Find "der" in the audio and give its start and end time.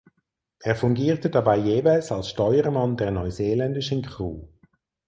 2.97-3.11